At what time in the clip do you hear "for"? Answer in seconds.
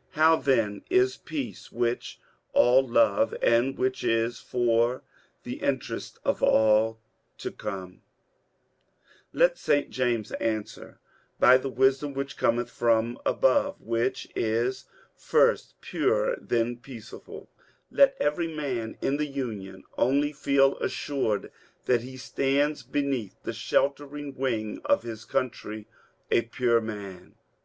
4.38-5.02